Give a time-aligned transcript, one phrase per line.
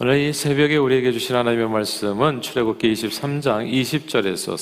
[0.00, 4.54] 오늘 이 새벽에 우리에게 주신 하나님의 말씀은 출애굽기 23장 20절에서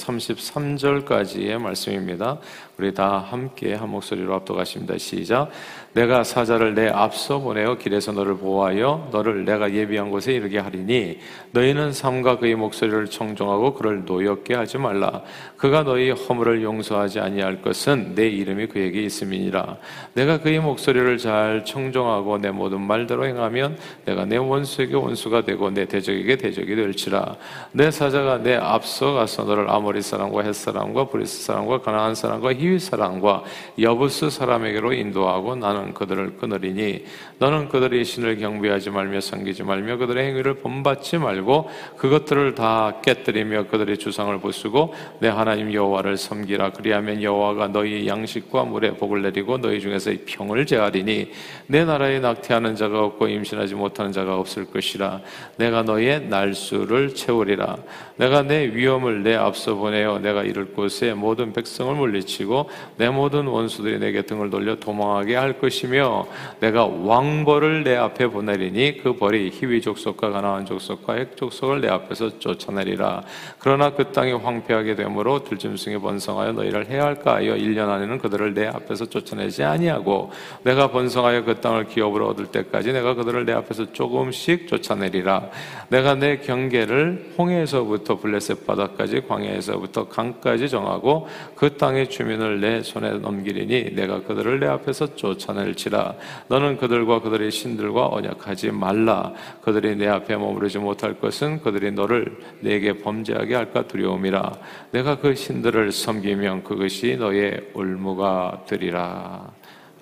[1.05, 2.39] 33절까지의 말씀입니다.
[2.79, 4.97] 우리 다 함께 한 목소리로 압도하십니다.
[4.97, 5.51] 시작.
[5.93, 11.19] 내가 사자를 내 앞서 보내어 길에서 너를 보호하여 너를 내가 예비한 곳에 이르게 하리니
[11.53, 15.23] 너희는 삶과 그의 목소리를 청종하고 그를 노엽게 하지 말라.
[15.57, 19.79] 그가 너희 허물을 용서하지 아니할 것은 내 이름이 그에게 있음이니라.
[20.13, 25.87] 내가 그의 목소리를 잘 청종하고 내 모든 말대로 행하면 내가 네 원수에게 원수가 되고 네
[25.87, 27.37] 대적에게 대적이 될지라.
[27.73, 32.79] 내 사자가 네 앞서 가서 너를 아모리 사람과 헷 사람과 브리스 사람과 가나안 사람과 히위
[32.79, 33.43] 사람과
[33.81, 37.05] 여부스 사람에게로 인도하고 나는 그들을 끊으리니
[37.39, 43.99] 너는 그들의 신을 경배하지 말며 섬기지 말며 그들의 행위를 본받지 말고 그것들을 다 깨뜨리며 그들의
[43.99, 50.13] 주상을 부수고 네 하나님 여호와를 섬기라 그리하면 여호와가 너희 양식과 물에 복을 내리고 너희 중에서
[50.27, 51.31] 병을 제하리니
[51.67, 55.16] 내 나라에 낙태하는 자가 없고 임신하지 못하는 자가 없을 것이라
[55.57, 57.77] 내가 너희의 날수를 채우리라.
[58.17, 63.99] 내가 내 위엄을 내 앞서 보내어 내가 이를 곳에 모든 백성을 물리치고 내 모든 원수들이
[63.99, 66.27] 내게 등을 돌려 도망하게 할 것이며
[66.61, 72.39] 내가 왕벌을 내 앞에 보내리니 그 벌이 희위 족속과 가나안 족속과 핵 족속을 내 앞에서
[72.39, 73.23] 쫓아내리라.
[73.59, 79.07] 그러나 그 땅이 황폐하게 되므로 들짐승이 번성하여 너희를 해할까 하여 1년 안에는 그들을 내 앞에서
[79.07, 80.31] 쫓아내지 아니하고
[80.63, 85.51] 내가 번성하여 그 땅을 기업으로 얻을 때까지 내가 그들을 내 앞에서 조금씩 쫓아내 리라.
[85.89, 93.95] 내가 내 경계를 홍해에서부터 블레셋 바다까지 광야에서부터 강까지 정하고 그 땅의 주민을 내 손에 넘기리니
[93.95, 96.15] 내가 그들을 내 앞에서 쫓아내 않을지라.
[96.49, 99.33] 너는 그들과 그들의 신들과 언약하지 말라.
[99.63, 104.53] 그들이 내 앞에 머무르지 못할 것은 그들이 너를 내게 범죄하게 할까 두려움이라.
[104.93, 109.51] 내가 그 신들을 섬기면 그것이 너의 올무가 되리라.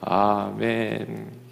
[0.01, 1.44] 아멘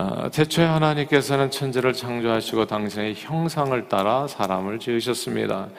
[0.00, 5.70] 어, 태초에 하나님께서는 천지를 창조하시고 당신의 형상을 따라 사람을 지으셨습니다.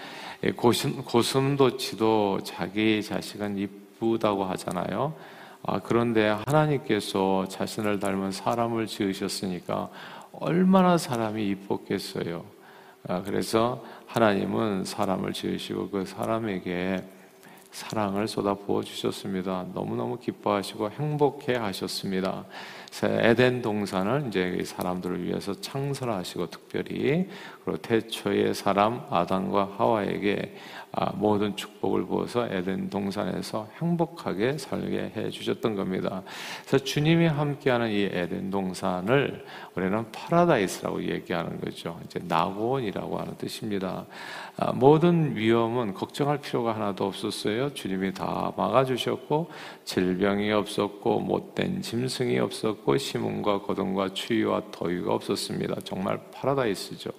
[0.58, 5.14] 고슴, 고슴도치도 자기 자식은 이쁘다고 하잖아요.
[5.64, 9.88] 아, 그런데 하나님께서 자신을 닮은 사람을 지으셨으니까
[10.34, 12.44] 얼마나 사람이 이뻤겠어요.
[13.08, 17.06] 아, 그래서 하나님은 사람을 지으시고 그 사람에게
[17.72, 19.68] 사랑을 쏟아 부어 주셨습니다.
[19.74, 22.44] 너무너무 기뻐하시고 행복해 하셨습니다.
[23.04, 27.28] 에덴 동산을 이제 사람들을 위해서 창설하시고 특별히
[27.70, 30.56] 그리고 태초의 사람 아담과 하와에게
[30.92, 36.24] 아, 모든 축복을 부어서 에덴 동산에서 행복하게 살게 해 주셨던 겁니다.
[36.66, 42.00] 그래서 주님이 함께하는 이 에덴 동산을 우리는 파라다이스라고 얘기하는 거죠.
[42.06, 44.08] 이제 낙원이라고 하는 뜻입니다.
[44.58, 47.72] 아, 모든 위험은 걱정할 필요가 하나도 없었어요.
[47.76, 49.52] 주님이 다 막아주셨고
[49.86, 55.76] 질병이 없었고 못된 짐승이 없었고 심음과 고동과 추위와 더위가 없었습니다.
[55.84, 57.12] 정말 파라다이스죠.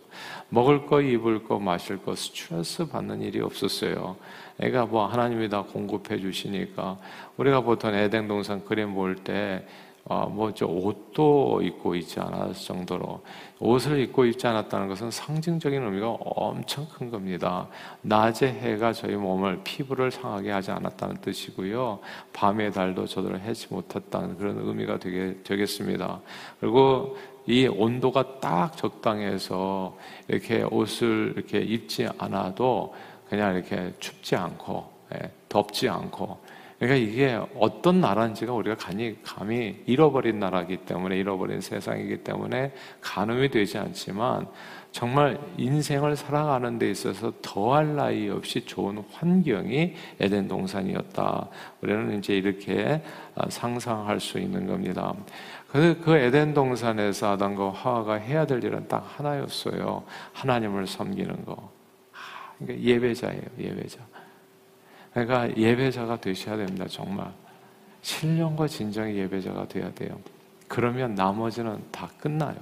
[0.49, 4.17] 먹을 거, 입을 거, 마실 거 스트레스 받는 일이 없었어요.
[4.61, 6.99] 애가 뭐 하나님이 다 공급해 주시니까
[7.37, 9.65] 우리가 보통 에덴 동산 그림 볼 때
[10.05, 13.23] 어, 뭐저 옷도 입고 있지 않았을 정도로
[13.61, 17.69] 옷을 입고 입지 않았다는 것은 상징적인 의미가 엄청 큰 겁니다.
[18.03, 22.01] 낮의 해가 저희 몸을 피부를 상하게 하지 않았다는 뜻이고요.
[22.33, 26.21] 밤의 달도 저들을 해치 못했다는 그런 의미가 되게 되겠습니다.
[26.59, 27.17] 그리고
[27.47, 29.97] 이 온도가 딱 적당해서
[30.29, 32.95] 이렇게 옷을 이렇게 입지 않아도
[33.29, 36.39] 그냥 이렇게 춥지 않고 예, 덥지 않고
[36.81, 43.77] 그러니까 이게 어떤 나라인지가 우리가 감히, 감히 잃어버린 나라이기 때문에 잃어버린 세상이기 때문에 가늠이 되지
[43.77, 44.47] 않지만
[44.91, 51.49] 정말 인생을 살아가는 데 있어서 더할 나위 없이 좋은 환경이 에덴 동산이었다.
[51.83, 53.03] 우리는 이제 이렇게
[53.51, 55.15] 상상할 수 있는 겁니다.
[55.73, 60.03] 그, 그 에덴 동산에서 아담과 하와가 해야 될 일은 딱 하나였어요.
[60.33, 61.71] 하나님을 섬기는 거.
[62.59, 64.01] 그러니까 예배자예요, 예배자.
[65.13, 67.33] 그러니까 예배자가 되셔야 됩니다, 정말.
[68.03, 70.19] 신령과 진정의 예배자가 돼야 돼요.
[70.67, 72.57] 그러면 나머지는 다 끝나요.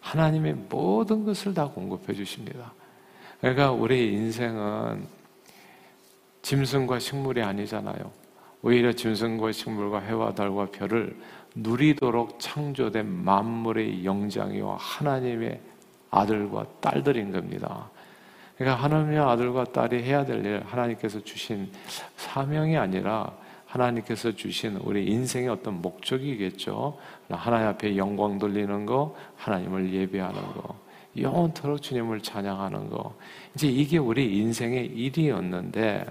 [0.00, 2.72] 하나님의 모든 것을 다 공급해 주십니다.
[3.40, 5.06] 그러니까 우리 인생은
[6.42, 8.10] 짐승과 식물이 아니잖아요.
[8.62, 11.16] 오히려 짐승과 식물과 해와 달과 별을
[11.54, 15.60] 누리도록 창조된 만물의 영장이와 하나님의
[16.10, 17.90] 아들과 딸들인 겁니다.
[18.56, 21.70] 그러니까 하나님의 아들과 딸이 해야 될 일, 하나님께서 주신
[22.16, 23.32] 사명이 아니라
[23.66, 26.98] 하나님께서 주신 우리 인생의 어떤 목적이겠죠.
[27.30, 30.76] 하나님 앞에 영광 돌리는 거, 하나님을 예배하는 거,
[31.16, 33.14] 영원토록 주님을 찬양하는 거.
[33.54, 36.04] 이제 이게 우리 인생의 일이었는데,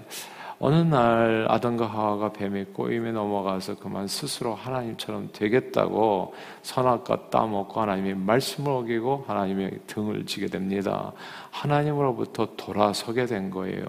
[0.62, 8.70] 어느 날 아담과 하와가 뱀의 꼬임에 넘어가서 그만 스스로 하나님처럼 되겠다고 선악과 따먹고 하나님의 말씀을
[8.70, 11.12] 어기고 하나님의 등을 지게 됩니다.
[11.50, 13.84] 하나님으로부터 돌아서게 된 거예요.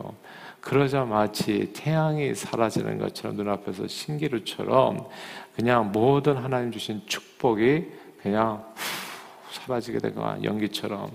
[0.62, 5.10] 그러자 마치 태양이 사라지는 것처럼 눈앞에서 신기루처럼
[5.54, 7.86] 그냥 모든 하나님 주신 축복이
[8.22, 8.64] 그냥
[9.52, 10.38] 사라지게 된 거야.
[10.42, 11.12] 연기처럼.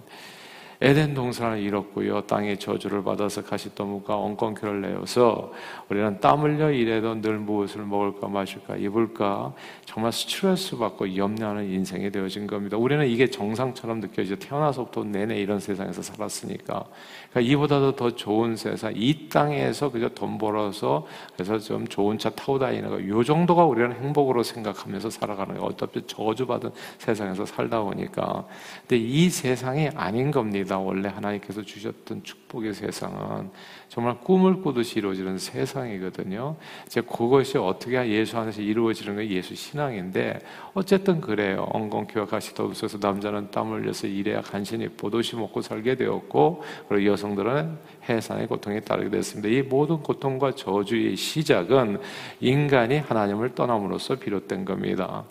[0.81, 2.23] 에덴 동산을 잃었고요.
[2.23, 5.53] 땅의 저주를 받아서 가시더무가 엉겅퀴를 내어서
[5.89, 9.55] 우리는 땀 흘려 일해도 늘 무엇을 먹을까 마실까 입을까
[9.87, 12.77] 정말 스트레스 받고 염려하는 인생이 되어진 겁니다.
[12.77, 14.37] 우리는 이게 정상처럼 느껴지죠.
[14.37, 16.85] 태어나서부터 내내 이런 세상에서 살았으니까.
[17.31, 22.59] 그러니까 이보다도 더 좋은 세상, 이 땅에서 그저 돈 벌어서 그래서 좀 좋은 차 타고
[22.59, 25.67] 다니는 거, 요 정도가 우리는 행복으로 생각하면서 살아가는 거.
[25.67, 28.45] 어차피 저주받은 세상에서 살다 보니까.
[28.81, 30.66] 근데 이 세상이 아닌 겁니다.
[30.75, 33.51] 원래 하나님께서 주셨던 축복의 세상은
[33.89, 36.57] 정말 꿈을 꾸듯이 이루어지는 세상이거든요.
[36.87, 40.41] 이제 그것이 어떻게 예수 안에서 이루어지는 게 예수 신앙인데
[40.75, 41.69] 어쨌든 그래요.
[41.73, 47.79] 엉겅퀴와 가시도 없어서 남자는 땀 흘려서 일해야 간신히 보도시 먹고 살게 되었고 그리고 여성들은
[48.09, 49.49] 해산의 고통에 따르게 됐습니다.
[49.49, 52.01] 이 모든 고통과 저주의 시작은
[52.41, 55.25] 인간이 하나님을 떠남으로써 비롯된 겁니다.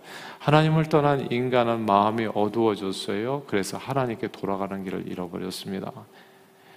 [0.46, 3.46] 하나님을 떠난 인간은 마음이 어두워졌어요.
[3.48, 5.92] 그래서 하나님께 돌아가는 길을 잃어버렸습니다.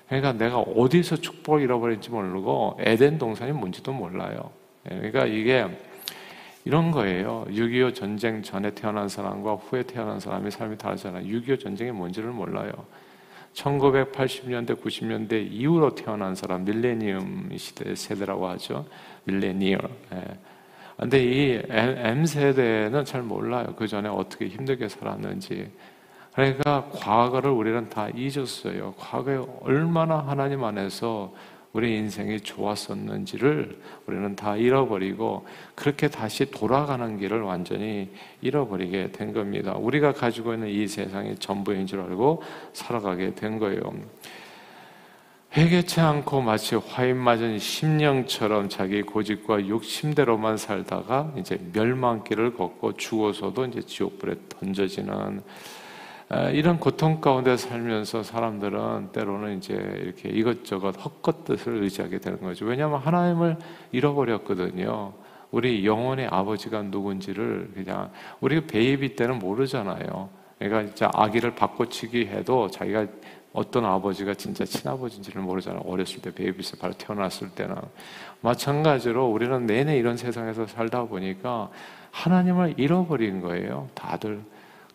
[0.06, 4.52] 그러니까 내가 어디서 축복을 잃어버린지 모르고 에덴 동산이 뭔지도 몰라요.
[4.90, 5.66] 예, 그러니까 이게
[6.64, 7.44] 이런 거예요.
[7.50, 11.26] 6.25 전쟁 전에 태어난 사람과 후에 태어난 사람의 삶이 다르잖아요.
[11.26, 12.72] 6.25 전쟁이 뭔지를 몰라요.
[13.52, 18.86] 1980년대, 90년대 이후로 태어난 사람, 밀레니엄 시대 세대라고 하죠.
[19.24, 19.90] 밀레니얼.
[20.98, 21.02] 예.
[21.02, 23.74] 근데 이 M 세대는 잘 몰라요.
[23.76, 25.70] 그 전에 어떻게 힘들게 살았는지.
[26.34, 28.94] 그러니까 과거를 우리는 다 잊었어요.
[28.96, 31.32] 과거에 얼마나 하나님 안에서
[31.72, 38.10] 우리 인생이 좋았었는지를 우리는 다 잃어버리고 그렇게 다시 돌아가는 길을 완전히
[38.40, 39.74] 잃어버리게 된 겁니다.
[39.74, 42.42] 우리가 가지고 있는 이 세상이 전부인 줄 알고
[42.72, 43.80] 살아가게 된 거예요.
[45.56, 53.80] 회개치 않고 마치 화인 맞은 심령처럼 자기 고집과 욕심대로만 살다가 이제 멸망길을 걷고 죽어서도 이제
[53.80, 55.40] 지옥불에 던져지는
[56.52, 62.66] 이런 고통 가운데 살면서 사람들은 때로는 이제 이렇게 이것저것 헛것 뜻을 의지하게 되는 거죠.
[62.66, 63.56] 왜냐하면 하나님을
[63.92, 65.14] 잃어버렸거든요.
[65.50, 68.10] 우리 영혼의 아버지가 누군지를 그냥
[68.40, 70.28] 우리 baby 때는 모르잖아요.
[70.58, 73.06] 그러니까 진짜 아기를 바꿔치기 해도 자기가
[73.52, 75.82] 어떤 아버지가 진짜 친아버지인지를 모르잖아요.
[75.86, 77.76] 어렸을 때 babies 바로 태어났을 때는
[78.40, 81.70] 마찬가지로 우리는 내내 이런 세상에서 살다 보니까
[82.10, 83.88] 하나님을 잃어버린 거예요.
[83.94, 84.40] 다들.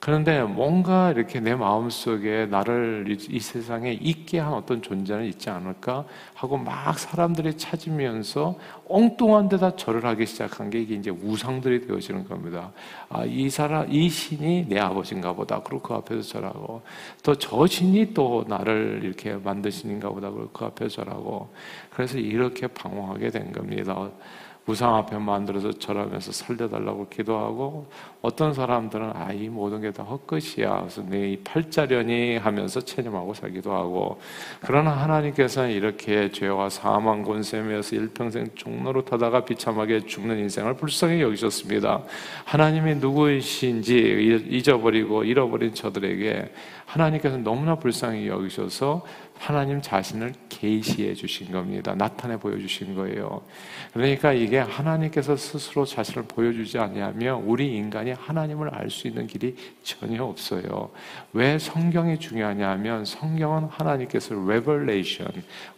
[0.04, 6.04] 그런데 뭔가 이렇게 내 마음 속에 나를 이 세상에 있게 한 어떤 존재는 있지 않을까
[6.34, 8.58] 하고 막 사람들이 찾으면서
[8.90, 12.74] 엉뚱한 데다 절을 하기 시작한 게 이게 이제 우상들이 되어지는 겁니다.
[13.08, 15.62] 아, 이 사람, 이 신이 내 아버지인가 보다.
[15.64, 16.82] 그리고 그 앞에서 절하고
[17.24, 20.30] 또 저 신이 또 나를 이렇게 만드신인가 보다.
[20.30, 21.48] 그리고 그 앞에서 절하고
[21.92, 24.10] 그래서 이렇게 방황하게 된 겁니다.
[24.66, 27.88] 우상 앞에 만들어서 절하면서 살려달라고 기도하고
[28.22, 30.80] 어떤 사람들은 아 이 모든 게 다 헛것이야.
[30.80, 34.20] 그래서 내 팔자련이 하면서 체념하고 살기도 하고.
[34.62, 42.04] 그러나 하나님께서는 이렇게 죄와 사망 권세면서 일평생 종로로 타다가 비참하게 죽는 인생을 불쌍히 여기셨습니다.
[42.46, 46.52] 하나님이 누구이신지 잊어버리고 잃어버린 저들에게
[46.86, 49.04] 하나님께서 너무나 불쌍히 여기셔서
[49.38, 51.94] 하나님 자신을 계시해 주신 겁니다.
[51.96, 53.42] 나타내 보여 주신 거예요.
[53.94, 60.24] 그러니까 이게 하나님께서 스스로 자신을 보여주지 않냐면 우리 인간이 하나님을 알 수 있는 길이 전혀
[60.24, 60.92] 없어요.
[61.34, 65.28] 왜 성경이 중요하냐면 성경은 하나님께서 revelation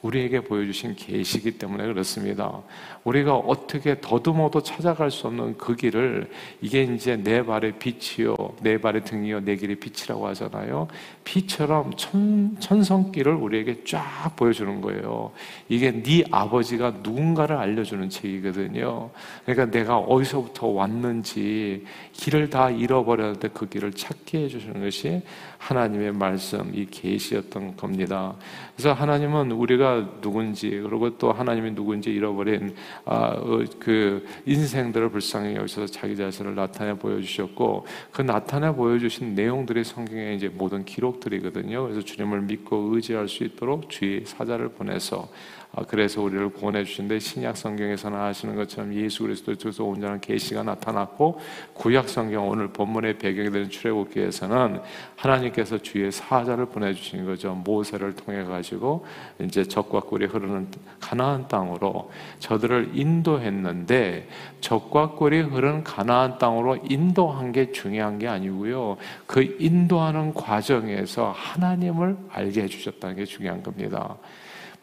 [0.01, 2.61] 우리에게 보여주신 계시기 때문에 그렇습니다.
[3.05, 6.29] 우리가 어떻게 더듬어도 찾아갈 수 없는 그 길을
[6.61, 10.87] 이게 이제 내 발의 빛이요, 내 발의 등이요, 내 길의 빛이라고 하잖아요.
[11.23, 15.31] 빛처럼 천, 천성길을 우리에게 쫙 보여주는 거예요.
[15.69, 19.09] 이게 네 아버지가 누군가를 알려주는 책이거든요.
[19.45, 25.21] 그러니까 내가 어디서부터 왔는지 길을 다 잃어버렸는데 그 길을 찾게 해주시는 것이
[25.65, 28.35] 하나님의 말씀, 이 계시였던 겁니다.
[28.75, 35.87] 그래서 하나님은 우리가 누군지 그리고 또 하나님이 누군지 잃어버린 아, 어, 그 인생들을 불쌍히 여기서
[35.87, 41.81] 자기 자신을 나타내 보여주셨고 그 나타내 보여주신 내용들이 성경에 이제 모든 기록들이거든요.
[41.81, 45.27] 그래서 주님을 믿고 의지할 수 있도록 주의 사자를 보내서
[45.64, 51.39] 아, 그래서 우리를 구원해 주신데 신약 성경에서는 아시는 것처럼 예수 그리스도에서 온전한 계시가 나타났고
[51.73, 54.79] 구약 성경 오늘 본문의 배경이 되는 출애굽기에서는
[55.17, 57.53] 하나님께서 주의 사자를 보내 주신 거죠.
[57.53, 59.05] 모세를 통해 가지고
[59.41, 64.29] 이제 적과 꿀이 흐르는 가나안 땅으로 저들을 인도했는데
[64.61, 68.97] 적과 꿀이 흐르는 가나안 땅으로 인도한 게 중요한 게 아니고요.
[69.25, 74.15] 그 인도하는 과정에서 하나님을 알게 해 주셨다는 게 중요한 겁니다.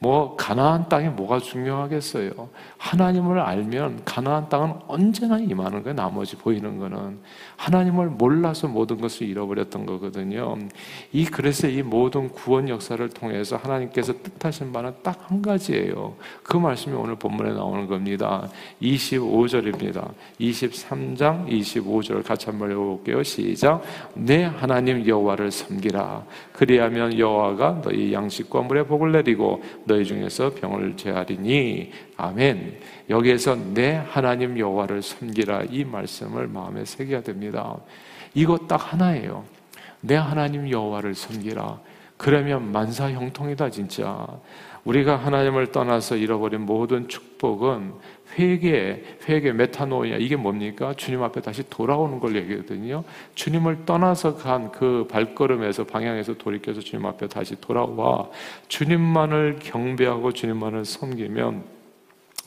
[0.02, 2.30] 뭐 가나안 땅에 뭐가 중요하겠어요?
[2.76, 5.94] 하나님을 알면 가나안 땅은 언제나 임하는 거예요.
[5.94, 7.20] 나머지 보이는 거는
[7.56, 10.58] 하나님을 몰라서 모든 것을 잃어버렸던 거거든요.
[11.12, 16.14] 이 그래서 이 모든 구원 역사를 통해서 하나님께서 뜻하신 바는 딱 한 가지예요.
[16.42, 18.48] 그 말씀이 오늘 본문에 나오는 겁니다.
[18.82, 20.10] 25절입니다.
[20.40, 23.22] 23장 25절 같이 한번 읽어볼게요.
[23.22, 23.82] 시작.
[24.14, 26.24] 내 하나님 여호와를 섬기라.
[26.52, 32.78] 그리하면 여호와가 너희 양식과 물의 복을 내리고 너희 중에서 병을 제하리니 아멘.
[33.10, 37.76] 여기에서 내 하나님 여호와를 섬기라 이 말씀을 마음에 새겨야 됩니다.
[38.32, 39.44] 이거 딱 하나예요.
[40.00, 41.78] 내 하나님 여호와를 섬기라.
[42.22, 44.28] 그러면 만사 형통이다 진짜.
[44.84, 47.94] 우리가 하나님을 떠나서 잃어버린 모든 축복은
[48.38, 50.94] 회개, 회개 메타노이아 이게 뭡니까?
[50.96, 53.02] 주님 앞에 다시 돌아오는 걸 얘기하거든요.
[53.34, 58.28] 주님을 떠나서 간 그 발걸음에서 방향에서 돌이켜서 주님 앞에 다시 돌아와
[58.68, 61.81] 주님만을 경배하고 주님만을 섬기면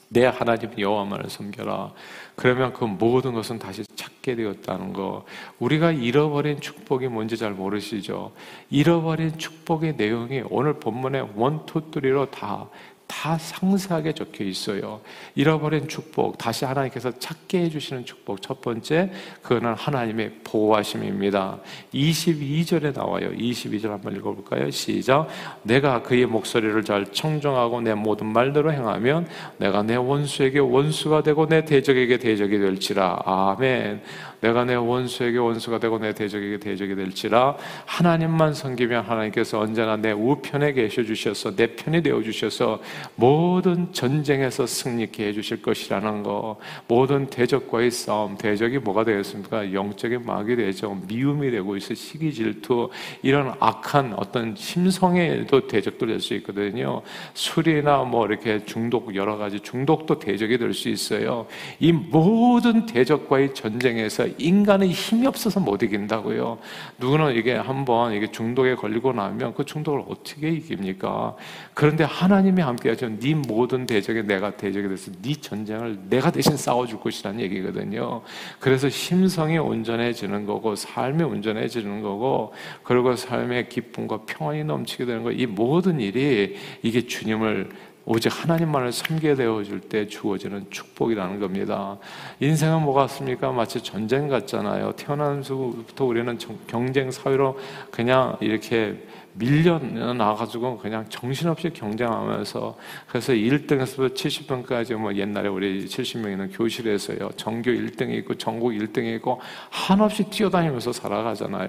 [0.10, 1.92] 네 하나님 여호와만을 섬겨라.
[2.36, 5.26] 그러면 그 모든 것은 다시 찾게 되었다는 거.
[5.60, 8.32] 우리가 잃어버린 축복이 뭔지 잘 모르시죠?
[8.70, 12.70] 잃어버린 축복의 내용이 오늘 본문에 one, two, three로 다
[13.08, 15.02] 다 상세하게 적혀 있어요.
[15.36, 18.42] 잃어버린 축복, 다시 하나님께서 찾게 해주시는 축복.
[18.42, 21.60] 첫 번째, 그거는 하나님의 보호하심입니다.
[21.94, 23.32] 22절에 나와요.
[23.32, 24.72] 22절 한번 읽어볼까요?
[24.72, 25.28] 시작.
[25.64, 31.64] 내가 그의 목소리를 잘 청정하고 내 모든 말대로 행하면 내가 내 원수에게 원수가 되고 내
[31.64, 33.22] 대적에게 대적이 될지라.
[33.26, 34.02] 아멘.
[34.42, 40.74] 내가 내 원수에게 원수가 되고 내 대적에게 대적이 될지라 하나님만 섬기면 하나님께서 언제나 내 우편에
[40.74, 42.80] 계셔 주셔서 내 편이 되어 주셔서
[43.16, 49.74] 모든 전쟁에서 승리케 해 주실 것이라는 거 모든 대적과의 싸움 대적이 뭐가 되겠습니까?
[49.74, 52.90] 영적인 마귀 되죠 미움이 되고 있어 시기 질투
[53.22, 57.02] 이런 악한 어떤 심성에도 대적도 될 수 있거든요
[57.34, 61.48] 술이나 뭐 이렇게 중독 여러 가지 중독도 대적이 될 수 있어요
[61.80, 66.58] 이 모든 대적과의 전쟁에서 인간의 힘이 없어서 못 이긴다고요.
[66.98, 71.36] 누구는 이게 한번 이게 중독에 걸리고 나면 그 중독을 어떻게 이깁니까?
[71.74, 73.10] 그런데 하나님이 함께 하죠.
[73.20, 78.22] 네 모든 대적에 내가 대적이 돼서 네 전쟁을 내가 대신 싸워줄 것이라는 얘기거든요.
[78.60, 85.32] 그래서 심성이 온전해지는 거고 삶이 온전해지는 거고 그리고 삶의 기쁨과 평안이 넘치게 되는 거.
[85.32, 87.70] 이 모든 일이 이게 주님을
[88.06, 91.98] 오직 하나님만을 섬게 되어줄 때 주어지는 축복이라는 겁니다.
[92.39, 93.51] 인생은 뭐 같습니까?
[93.51, 94.92] 마치 전쟁 같잖아요.
[94.92, 96.38] 태어나면서부터 우리는
[96.68, 97.58] 경쟁 사회로
[97.89, 98.96] 그냥 이렇게
[99.38, 102.77] 밀려 나가지고 그냥 정신없이 경쟁하면서
[103.08, 109.42] 그래서 1등에서 70등까지 뭐 옛날에 우리 70명 있는 교실에서요 전교 1등이 있고 전국 1등이 있고
[109.70, 111.68] 한없이 뛰어다니면서 살아가잖아요.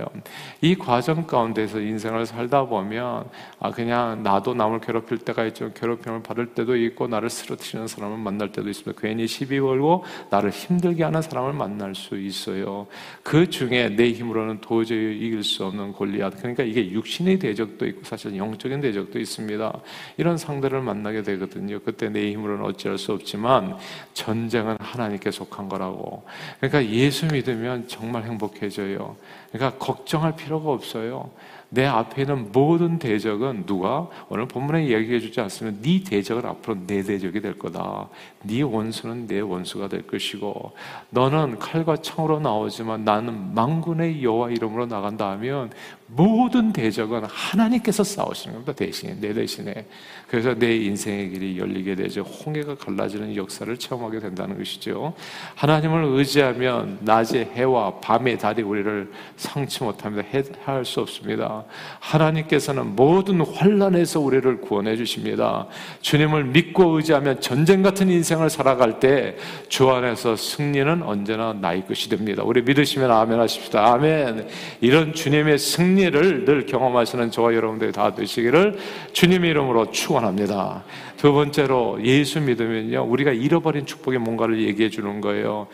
[0.61, 3.25] 이 과정 가운데서 인생을 살다 보면
[3.59, 5.73] 아 그냥 나도 남을 괴롭힐 때가 있죠.
[5.73, 9.01] 괴롭힘을 받을 때도 있고 나를 쓰러뜨리는 사람을 만날 때도 있습니다.
[9.01, 12.87] 괜히 시비 걸고 나를 힘들게 하는 사람을 만날 수 있어요.
[13.25, 16.39] 그 중에 내 힘으로는 도저히 이길 수 없는 골리앗.
[16.39, 19.81] 그러니까 이게 육신의 대 대적도 있고 사실 영적인 대적도 있습니다.
[20.19, 21.81] 이런 상대를 만나게 되거든요.
[21.81, 23.77] 그때 내 힘으로는 어찌할 수 없지만
[24.13, 26.25] 전쟁은 하나님께 속한 거라고.
[26.61, 29.17] 그러니까 예수 믿으면 정말 행복해져요.
[29.51, 31.31] 그러니까 걱정할 필요가 없어요.
[31.69, 37.03] 내 앞에 있는 모든 대적은 누가 오늘 본문에 이야기해 주지 않으면 네 대적은 앞으로 내
[37.03, 38.09] 대적이 될 거다.
[38.43, 40.73] 네 원수는 내 원수가 될 것이고
[41.11, 45.71] 너는 칼과 창으로 나오지만 나는 망군의 여호와 이름으로 나간다 하면
[46.09, 48.73] 모든 대적은 하나님께서 싸우시는 겁니다.
[48.73, 49.87] 대신에 내 대신에
[50.29, 52.23] 그래서 내 인생의 길이 열리게 되죠.
[52.23, 55.15] 홍해가 갈라지는 역사를 체험하게 된다는 것이죠.
[55.55, 60.27] 하나님을 의지하면 낮에 해와 밤의 달이 우리를 상치 못합니다.
[60.65, 61.65] 할수 없습니다.
[62.01, 65.67] 하나님께서는 모든 환란에서 우리를 구원해 주십니다.
[66.03, 69.37] 주님을 믿고 의지하면 전쟁 같은 인생을 살아갈 때
[69.69, 72.43] 주 안에서 승리는 언제나 나의 것이 됩니다.
[72.45, 73.93] 우리 믿으시면 아멘 하십시다.
[73.93, 74.49] 아멘.
[74.81, 78.79] 이런 주님의 승리 를 늘 경험하시는 저와 여러분들이 다 되시기를
[79.13, 80.85] 주님의 이름으로 축원합니다.
[81.17, 85.67] 두 번째로 예수 믿으면요 우리가 잃어버린 축복의 뭔가를 얘기해 주는 거예요.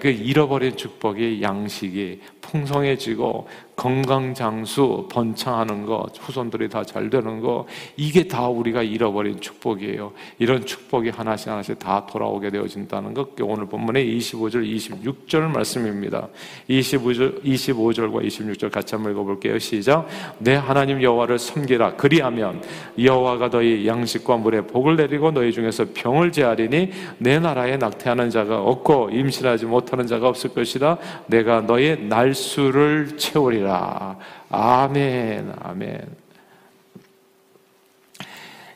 [0.00, 7.66] 그 잃어버린 축복의 양식이 풍성해지고 건강 장수, 번창하는 것, 후손들이 다 잘 되는 것,
[7.96, 10.12] 이게 다 우리가 잃어버린 축복이에요.
[10.38, 16.28] 이런 축복이 하나씩 하나씩 다 돌아오게 되어진다는 것, 오늘 본문의 25절, 26절 말씀입니다.
[16.70, 19.58] 25절, 25절과 26절 같이 한번 읽어볼게요.
[19.58, 20.06] 시작.
[20.38, 21.96] 내 하나님 여호와를 섬기라.
[21.96, 22.62] 그리하면
[22.98, 29.10] 여호와가 너희 양식과 물에 복을 내리고 너희 중에서 병을 제하리니 내 나라에 낙태하는 자가 없고
[29.10, 30.98] 임신하지 못하는 자가 없을 것이라.
[31.26, 34.18] 내가 너의 날수를 채우리라.
[34.50, 36.00] 아멘, 아멘.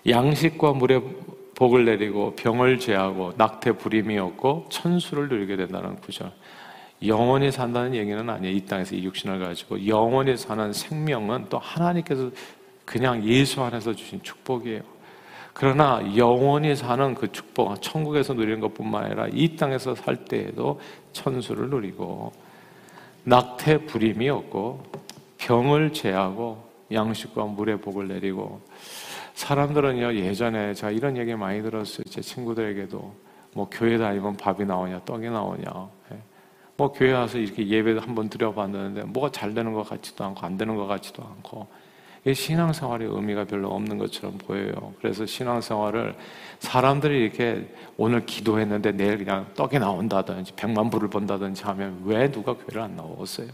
[0.09, 1.01] 양식과 물에
[1.55, 6.33] 복을 내리고 병을 제하고 낙태 불임이 없고 천수를 누리게 된다는 구절.
[7.07, 8.55] 영원히 산다는 얘기는 아니에요.
[8.57, 12.31] 이 땅에서 이 육신을 가지고 영원히 사는 생명은 또 하나님께서
[12.85, 14.83] 그냥 예수 안에서 주신 축복이에요.
[15.61, 20.81] 그러나 영원히 사는 그 축복, 천국에서 누리는 것뿐만 아니라 이 땅에서 살 때에도
[21.13, 22.33] 천수를 누리고
[23.25, 24.83] 낙태 불임이 없고
[25.37, 28.63] 병을 제하고 양식과 물의 복을 내리고
[29.35, 33.15] 사람들은요 예전에 제가 이런 얘기 많이 들었어요 제 친구들에게도
[33.53, 36.19] 뭐 교회 다니면 밥이 나오냐 떡이 나오냐 예.
[36.79, 40.75] 뭐 교회 와서 이렇게 예배도 한번 드려봤는데 뭐가 잘 되는 것 같지도 않고 안 되는
[40.75, 41.67] 것 같지도 않고
[42.27, 44.93] 신앙생활의 의미가 별로 없는 것처럼 보여요.
[45.01, 46.15] 그래서 신앙생활을
[46.59, 52.83] 사람들이 이렇게 오늘 기도했는데 내일 그냥 떡이 나온다든지 백만 불을 번다든지 하면 왜 누가 교회를
[52.83, 53.49] 안 나오겠어요?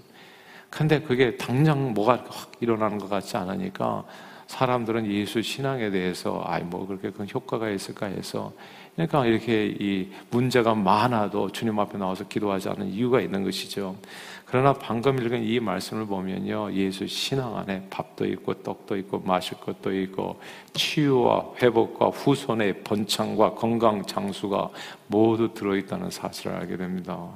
[0.69, 4.05] 근데 그게 당장 뭐가 확 일어나는 것 같지 않으니까
[4.49, 8.53] 사람들은 예수 신앙에 대해서 아이 뭐 그렇게 큰 효과가 있을까 해서
[8.97, 13.95] 그러니까 이렇게 이 문제가 많아도 주님 앞에 나와서 기도하지 않는 이유가 있는 것이죠.
[14.47, 16.73] 그러나 방금 읽은 이 말씀을 보면요.
[16.73, 20.41] 예수 신앙 안에 밥도 있고 떡도 있고 마실 것도 있고
[20.73, 24.71] 치유와 회복과 후손의 번창과 건강 장수가
[25.09, 27.29] 모두 들어있다는 사실을 알게 됩니다.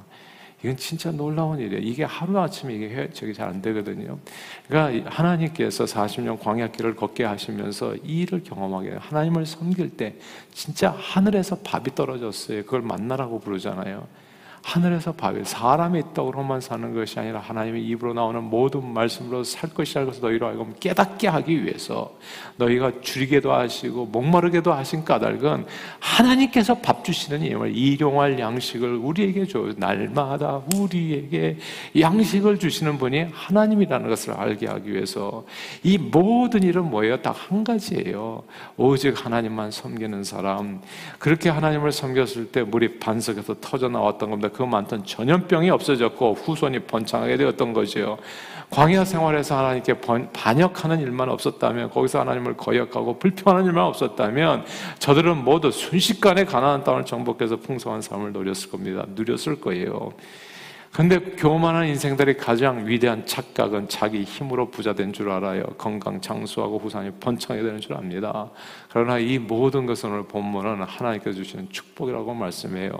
[0.63, 1.81] 이건 진짜 놀라운 일이에요.
[1.81, 4.17] 이게 하루아침에 이게 저기 잘 안 되거든요.
[4.67, 10.15] 그러니까 하나님께서 40년 광야길을 걷게 하시면서 이 일을 경험하게 하나님을 섬길 때
[10.53, 12.63] 진짜 하늘에서 밥이 떨어졌어요.
[12.63, 14.07] 그걸 만나라고 부르잖아요.
[14.63, 20.21] 하늘에서 밥이 사람의 떡으로만 사는 것이 아니라 하나님의 입으로 나오는 모든 말씀으로 살 것이라는 것을
[20.21, 22.13] 너희로 알고 깨닫게 하기 위해서
[22.55, 25.65] 너희가 줄이게도 하시고 목마르게도 하신 까닭은
[25.99, 29.73] 하나님께서 밥 주시는 힘을 일용할 양식을 우리에게 줘요.
[29.77, 31.57] 날마다 우리에게
[31.99, 35.45] 양식을 주시는 분이 하나님이라는 것을 알게 하기 위해서
[35.83, 37.21] 이 모든 일은 뭐예요?
[37.21, 38.43] 딱 한 가지예요.
[38.77, 40.81] 오직 하나님만 섬기는 사람.
[41.19, 44.49] 그렇게 하나님을 섬겼을 때 물이 반석에서 터져 나왔던 겁니다.
[44.51, 48.17] 그 많던 전염병이 없어졌고 후손이 번창하게 되었던 거지요.
[48.71, 54.65] 광야 생활에서 하나님께 번, 반역하는 일만 없었다면 거기서 하나님을 거역하고 불평하는 일만 없었다면
[54.97, 59.05] 저들은 모두 순식간에 가나안 땅을 정복해서 풍성한 삶을 누렸을 겁니다.
[59.09, 60.13] 누렸을 거예요.
[60.91, 65.63] 근데 교만한 인생들의 가장 위대한 착각은 자기 힘으로 부자 된 줄 알아요.
[65.77, 68.49] 건강 장수하고 후산이 번창이 되는 줄 압니다.
[68.89, 72.91] 그러나 이 모든 것은 오늘 본문은 하나님께서 주시는 축복이라고 말씀해요.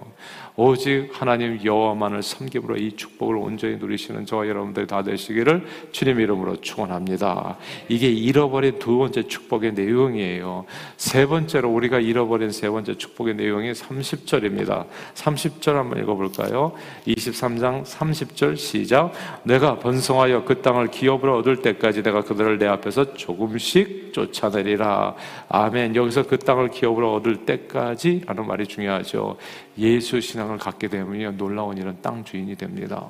[0.56, 7.58] 오직 하나님 여호와만을 섬김으로 이 축복을 온전히 누리시는 저와 여러분들 다 되시기를 주님 이름으로 축원합니다.
[7.90, 10.66] 이게 잃어버린 두 번째 축복의 내용이에요.
[10.98, 14.86] 세 번째로 우리가 잃어버린 세 번째 축복의 내용이 30절입니다.
[15.16, 16.74] 30절 한번 읽어볼까요?
[17.08, 19.12] 23장 30절 시작.
[19.44, 25.16] 내가 번성하여 그 땅을 기업으로 얻을 때까지 내가 그들을 내 앞에서 조금씩 쫓아내리라.
[25.50, 25.96] 아멘.
[25.96, 29.38] 여기서 그 땅을 기업으로 얻을 때까지 하는 말이 중요하죠.
[29.78, 33.08] 예수 신앙을 갖게 되면 놀라운 일은 땅 주인이 됩니다.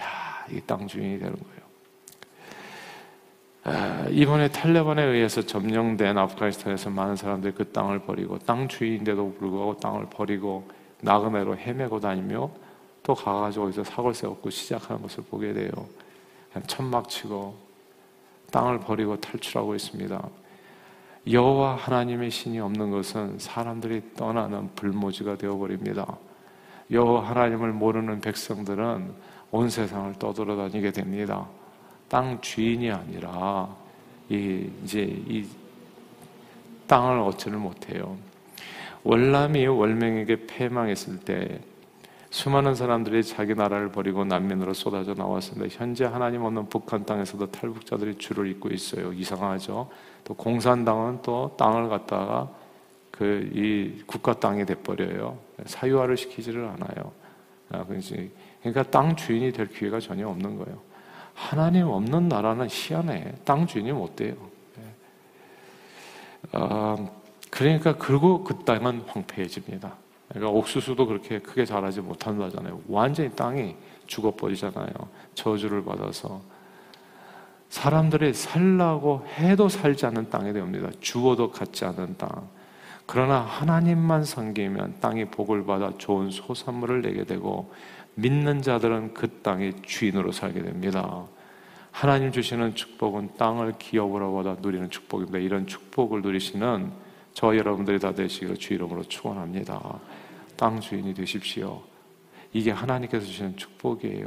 [0.00, 1.64] 야, 이 땅 주인이 되는 거예요.
[3.66, 10.06] 아, 이번에 탈레반에 의해서 점령된 아프가니스탄에서 많은 사람들이 그 땅을 버리고 땅 주인인데도 불구하고 땅을
[10.10, 10.68] 버리고
[11.00, 12.50] 나그네로 헤매고 다니며
[13.04, 15.70] 또 가가지고 어디서 사골 세웠고 시작하는 것을 보게 돼요.
[16.66, 17.54] 천막 치고
[18.50, 20.28] 땅을 버리고 탈출하고 있습니다.
[21.30, 26.16] 여호와 하나님의 신이 없는 것은 사람들이 떠나는 불모지가 되어버립니다.
[26.90, 29.12] 여호와 하나님을 모르는 백성들은
[29.50, 31.46] 온 세상을 떠돌아다니게 됩니다.
[32.08, 33.68] 땅 주인이 아니라
[34.28, 35.46] 이 이제 이
[36.86, 38.16] 땅을 얻지를 못해요.
[39.02, 41.60] 월남이 월맹에게 패망했을 때
[42.34, 45.72] 수많은 사람들이 자기 나라를 버리고 난민으로 쏟아져 나왔습니다.
[45.78, 49.12] 현재 하나님 없는 북한 땅에서도 탈북자들이 줄을 잇고 있어요.
[49.12, 49.88] 이상하죠.
[50.24, 52.50] 또 공산당은 또 땅을 갖다가
[53.12, 55.38] 그 이 국가 땅이 돼 버려요.
[55.64, 57.12] 사유화를 시키지를 않아요.
[57.70, 60.80] 아, 그러니까 땅 주인이 될 기회가 전혀 없는 거예요.
[61.34, 63.32] 하나님 없는 나라는 희한해.
[63.44, 64.34] 땅 주인이 못 돼요.
[66.50, 66.96] 아,
[67.48, 70.02] 그러니까 그리고 그 땅은 황폐해집니다.
[70.28, 72.80] 그러니까 옥수수도 그렇게 크게 자라지 못한다잖아요.
[72.88, 74.88] 완전히 땅이 죽어버리잖아요.
[75.34, 76.40] 저주를 받아서.
[77.68, 80.90] 사람들이 살라고 해도 살지 않는 땅이 됩니다.
[81.00, 82.28] 주어도 갖지 않는 땅.
[83.06, 87.72] 그러나 하나님만 섬기면 땅이 복을 받아 좋은 소산물을 내게 되고
[88.14, 91.24] 믿는 자들은 그 땅의 주인으로 살게 됩니다.
[91.90, 95.38] 하나님 주시는 축복은 땅을 기업으로 받아 누리는 축복입니다.
[95.38, 96.92] 이런 축복을 누리시는
[97.34, 100.00] 저 여러분들이 다 되시기를 주 이름으로 축원합니다.
[100.56, 101.82] 땅 주인이 되십시오.
[102.52, 104.26] 이게 하나님께서 주시는 축복이에요.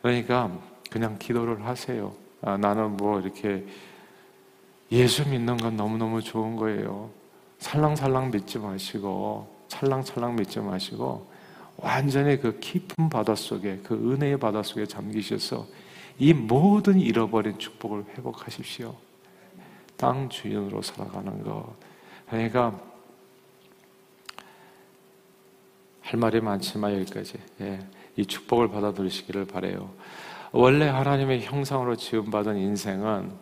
[0.00, 0.56] 그러니까
[0.90, 2.14] 그냥 기도를 하세요.
[2.40, 3.66] 아, 나는 뭐 이렇게
[4.92, 7.10] 예수 믿는 건 너무너무 좋은 거예요.
[7.58, 11.28] 살랑살랑 믿지 마시고, 찰랑찰랑 믿지 마시고,
[11.76, 15.66] 완전히 그 깊은 바다 속에, 그 은혜의 바다 속에 잠기셔서
[16.18, 18.94] 이 모든 잃어버린 축복을 회복하십시오.
[19.96, 21.74] 땅 주인으로 살아가는 것.
[22.30, 22.78] 그러니까,
[26.02, 27.34] 할 말이 많지만 여기까지.
[27.60, 27.78] 예,
[28.16, 29.90] 이 축복을 받아 들이시기를 바래요.
[30.52, 33.32] 원래 하나님의 형상으로 지음받은 인생은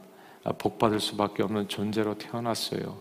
[0.58, 2.98] 복받을 수밖에 없는 존재로 태어났어요.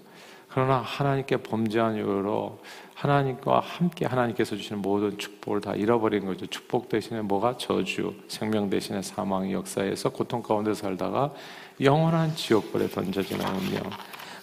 [0.50, 2.62] 그러나 하나님께 범죄한 이후로
[2.94, 6.46] 하나님과 함께 하나님께서 주시는 모든 축복을 다 잃어버린 거죠.
[6.46, 11.34] 축복 대신에 뭐가 저주, 생명 대신에 사망의 역사에서 고통 가운데 살다가
[11.82, 13.84] 영원한 지옥불에 던져지는 운명.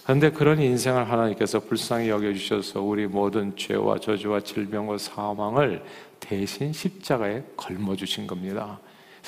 [0.03, 5.83] 그런데 그런 인생을 하나님께서 불쌍히 여겨주셔서 우리 모든 죄와 저주와 질병과 사망을
[6.19, 8.79] 대신 십자가에 걸머주신 겁니다.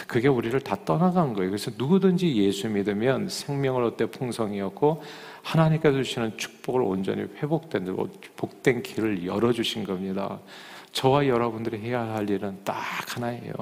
[0.07, 1.49] 그게 우리를 다 떠나간 거예요.
[1.49, 5.01] 그래서 누구든지 예수 믿으면 생명을 얻되 풍성이었고
[5.43, 7.95] 하나님께서 주시는 축복을 온전히 회복된
[8.35, 10.39] 복된 길을 열어주신 겁니다.
[10.91, 12.75] 저와 여러분들이 해야 할 일은 딱
[13.15, 13.53] 하나예요.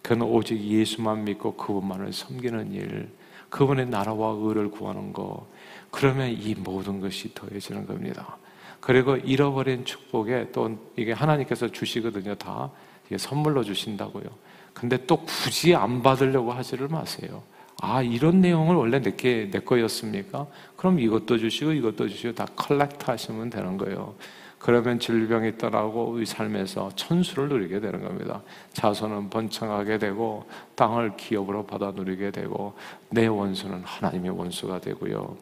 [0.00, 3.10] 그는 오직 예수만 믿고 그분만을 섬기는 일,
[3.50, 5.46] 그분의 나라와 의를 구하는 거.
[5.94, 8.36] 그러면 이 모든 것이 더해지는 겁니다.
[8.80, 12.34] 그리고 잃어버린 축복에 또 이게 하나님께서 주시거든요.
[12.34, 12.68] 다
[13.06, 14.24] 이게 선물로 주신다고요.
[14.72, 17.44] 근데 또 굳이 안 받으려고 하지를 마세요.
[17.80, 20.48] 아, 이런 내용을 원래 내게, 내 거였습니까?
[20.76, 24.14] 그럼 이것도 주시고 이것도 주시고 다 collect 하시면 되는 거예요.
[24.58, 28.42] 그러면 질병이 떠나고 우리 삶에서 천수를 누리게 되는 겁니다.
[28.72, 32.74] 자손은 번창하게 되고 땅을 기업으로 받아 누리게 되고
[33.10, 35.36] 내 원수는 하나님의 원수가 되고요.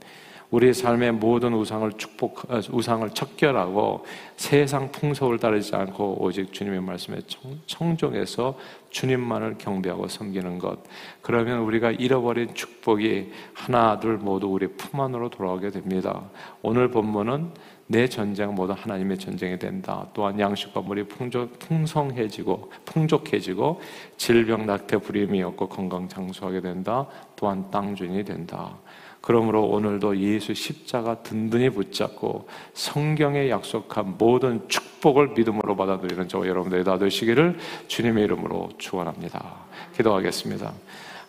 [0.53, 4.05] 우리의 삶의 모든 우상을 축복, 어, 우상을 척결하고
[4.37, 7.21] 세상 풍속을 따르지 않고 오직 주님의 말씀에
[7.67, 8.59] 청, 정해서
[8.91, 10.79] 주님만을 경배하고 섬기는 것.
[11.23, 16.23] 그러면 우리가 잃어버린 축복이 하나, 둘 모두 우리 품 안으로 돌아오게 됩니다.
[16.61, 17.51] 오늘 본문은
[17.87, 20.07] 내 전쟁 모두 하나님의 전쟁이 된다.
[20.12, 23.81] 또한 양식과 물이 풍족, 풍성해지고 풍족해지고
[24.17, 27.07] 질병 낙태 불임이 없고 건강 장수하게 된다.
[27.37, 28.79] 또한 땅 주인이 된다.
[29.22, 36.98] 그러므로 오늘도 예수 십자가 든든히 붙잡고 성경에 약속한 모든 축복을 믿음으로 받아들이는 저와 여러분들이 다
[36.98, 37.56] 되시기를
[37.87, 39.54] 주님의 이름으로 축원합니다.
[39.96, 40.72] 기도하겠습니다.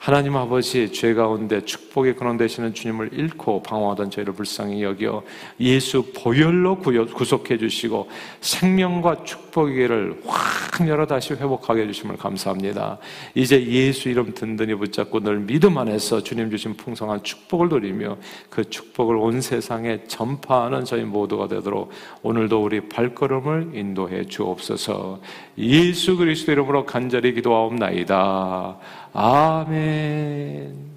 [0.04, 5.24] 하나님 아버지 죄 가운데 축복의 근원 되시는 주님을 잃고 방황하던 저희를 불쌍히 여겨
[5.62, 8.10] 예수 보혈로 구속해 주시고
[8.42, 12.98] 생명과 축복의 길을 확 열어 다시 회복하게 해주심을 감사합니다.
[13.34, 18.18] 이제 예수 이름 든든히 붙잡고 늘 믿음 안에서 주님 주신 풍성한 축복을 누리며
[18.50, 21.92] 그 축복을 온 세상에 전파하는 저희 모두가 되도록
[22.24, 25.22] 오늘도 우리 발걸음을 인도해 주옵소서
[25.60, 28.80] 예수 그리스도 이름으로 간절히 기도하옵나이다.
[29.14, 30.93] 아멘.